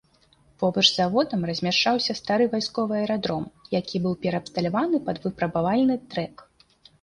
Побач 0.61 0.83
з 0.87 0.93
заводам 0.99 1.41
размяшчаўся 1.49 2.15
стары 2.19 2.47
вайсковы 2.53 2.93
аэрадром, 3.01 3.45
які 3.77 3.97
быў 4.07 4.17
пераабсталяваны 4.25 4.97
пад 5.11 5.17
выпрабавальны 5.29 5.95
трэк. 6.11 6.35